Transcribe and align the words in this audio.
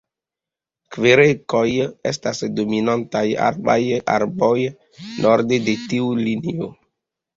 Kverkoj 0.95 1.65
estas 2.11 2.41
dominantaj 2.61 3.23
arbaraj 3.49 4.01
arboj 4.15 4.57
norde 5.27 5.61
de 5.69 5.77
tiu 5.93 6.09
linio. 6.23 6.75